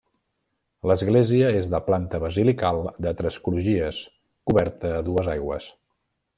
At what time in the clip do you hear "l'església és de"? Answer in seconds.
0.91-1.81